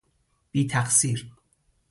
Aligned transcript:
بی 0.51 0.67
تقصیر 0.67 1.31